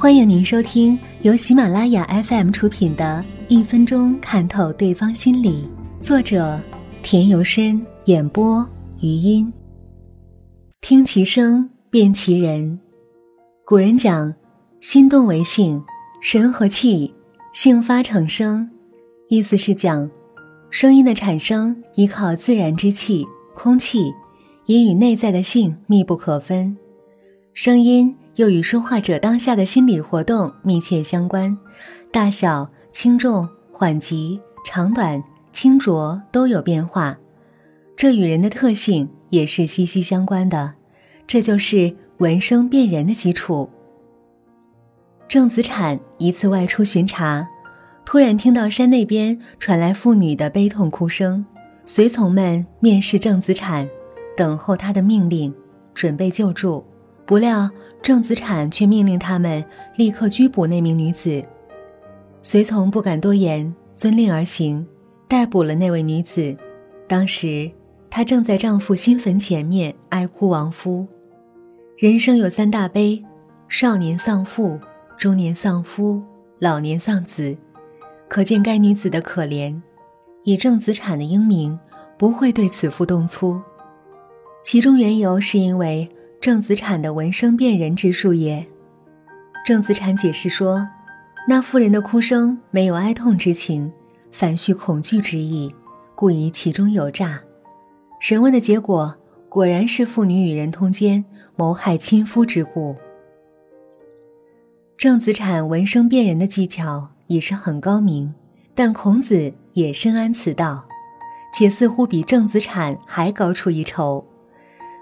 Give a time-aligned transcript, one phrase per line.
[0.00, 5.68] 欢迎您收听由喜马拉雅 FM 出品的《一分钟看透对方心理》，
[6.00, 6.56] 作者
[7.02, 8.64] 田由深，演播
[9.00, 9.52] 余音。
[10.80, 12.78] 听其声，辨其人。
[13.64, 14.32] 古人讲
[14.80, 15.82] ：“心动为性，
[16.22, 17.12] 神和气，
[17.52, 18.70] 性发成声。”
[19.28, 20.08] 意思是讲，
[20.70, 24.12] 声音的产生依靠自然之气、空气，
[24.66, 26.76] 也与内在的性密不可分。
[27.52, 28.14] 声音。
[28.38, 31.58] 又与说话者当下的心理活动密切相关，
[32.12, 35.20] 大小、轻重、缓急、长短、
[35.52, 37.18] 清浊都有变化，
[37.96, 40.72] 这与人的特性也是息息相关的，
[41.26, 43.68] 这就是闻声辨人的基础。
[45.28, 47.44] 郑子产一次外出巡查，
[48.04, 51.44] 突然听到山那边传来妇女的悲痛哭声，
[51.86, 53.88] 随从们面试郑子产，
[54.36, 55.52] 等候他的命令，
[55.92, 56.86] 准备救助，
[57.26, 57.68] 不料。
[58.08, 59.62] 郑子产却命令他们
[59.96, 61.44] 立刻拘捕那名女子。
[62.40, 64.86] 随从不敢多言，遵令而行，
[65.28, 66.56] 逮捕了那位女子。
[67.06, 67.70] 当时
[68.08, 71.06] 她正在丈夫新坟前面哀哭亡夫。
[71.98, 73.22] 人生有三大悲：
[73.68, 74.80] 少年丧父，
[75.18, 76.22] 中年丧夫，
[76.60, 77.54] 老年丧子。
[78.26, 79.78] 可见该女子的可怜。
[80.44, 81.78] 以郑子产的英明，
[82.16, 83.60] 不会对此妇动粗。
[84.64, 86.08] 其中缘由是因为。
[86.40, 88.64] 郑子产的闻声辨人之术也。
[89.66, 90.86] 郑子产解释说，
[91.48, 93.90] 那妇人的哭声没有哀痛之情，
[94.30, 95.74] 反蓄恐惧之意，
[96.14, 97.40] 故疑其中有诈。
[98.20, 99.14] 审问的结果
[99.48, 101.24] 果然是妇女与人通奸，
[101.56, 102.94] 谋害亲夫之故。
[104.96, 108.32] 郑子产闻声辨人的技巧已是很高明，
[108.76, 110.84] 但孔子也深谙此道，
[111.52, 114.24] 且似乎比郑子产还高出一筹。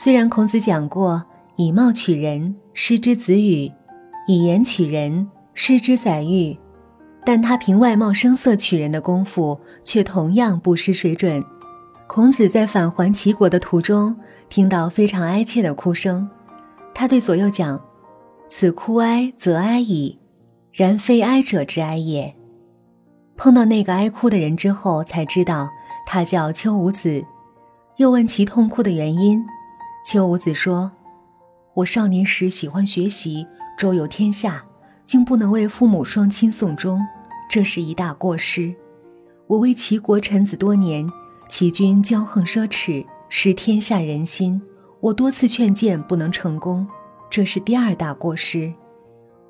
[0.00, 1.20] 虽然孔子讲过
[1.56, 3.68] 以貌取人，失之子语；
[4.28, 6.56] 以言取人，失之宰予，
[7.24, 11.42] 但他凭外貌声色取人的功夫却同样不失水准。
[12.06, 14.14] 孔子在返还齐国的途中，
[14.48, 16.28] 听到非常哀切的哭声，
[16.94, 17.82] 他对左右讲
[18.46, 20.16] ：“此哭哀则哀矣，
[20.70, 22.32] 然非哀者之哀也。”
[23.36, 25.68] 碰到那个哀哭的人之后，才知道
[26.06, 27.20] 他叫丘吾子，
[27.96, 29.44] 又问其痛哭的原因。
[30.10, 30.90] 丘吾子说
[31.76, 33.46] ：“我少年时喜欢学习，
[33.76, 34.64] 周游天下，
[35.04, 36.98] 竟不能为父母双亲送终，
[37.46, 38.74] 这是一大过失。
[39.46, 41.06] 我为齐国臣子多年，
[41.50, 44.58] 齐君骄横奢侈，失天下人心，
[45.00, 46.88] 我多次劝谏不能成功，
[47.28, 48.72] 这是第二大过失。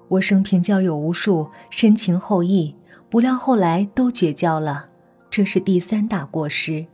[0.09, 2.75] 我生平交友无数，深情厚谊，
[3.09, 4.87] 不料后来都绝交了，
[5.31, 6.85] 这是第三大过失。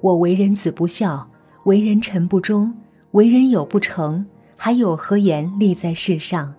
[0.00, 1.24] 我为人子不孝。”
[1.64, 2.74] 为人臣不忠，
[3.12, 6.52] 为人友不成，还有何言立在世上？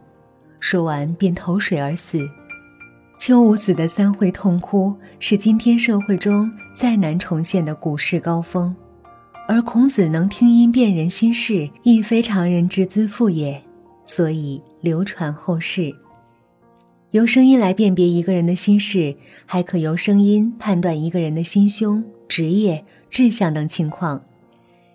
[0.62, 2.25] 说完便投水而死。
[3.19, 8.74] 秋无子的三会痛哭，是今天社会中再难重现的股市高峰。
[9.46, 13.62] 而孔子能听音辨人心事，亦非常人之资赋也，
[14.06, 15.94] 所以流传后世。
[17.12, 19.16] 由声音来辨别一个人的心事，
[19.46, 24.24] 还可由声音判断一个人的心胸、职业、志向等情况。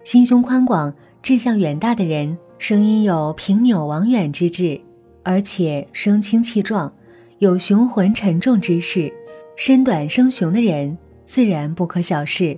[0.04, 4.81] 心胸宽广、志向远大的人，声音有平扭往远之志，
[5.22, 6.91] 而且声轻气壮，
[7.38, 9.12] 有雄浑沉重之势。
[9.54, 12.56] 身短声雄的人，自然不可小视。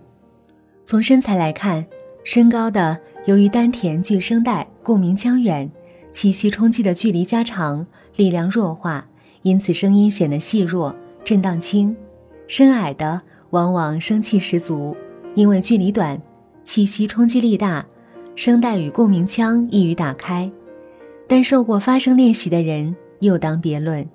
[0.84, 1.84] 从身材来看，
[2.23, 5.69] 身高的由于丹田距声带共鸣腔远，
[6.12, 7.84] 气息冲击的距离加长，
[8.17, 9.09] 力量弱化，
[9.43, 11.97] 因此声音显得细弱、震荡轻。
[12.47, 14.97] 身矮的往往生气十足，
[15.34, 16.21] 因为距离短。
[16.70, 17.84] 气息冲击力大，
[18.36, 20.48] 声带与共鸣腔易于打开，
[21.26, 24.08] 但受过发声练习的人又当别论。